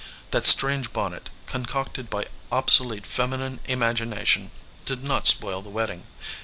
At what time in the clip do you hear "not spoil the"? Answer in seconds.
5.03-5.69